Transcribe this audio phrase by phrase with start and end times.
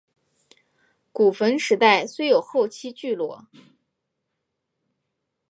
[1.11, 3.45] 古坟时代虽有后期聚落。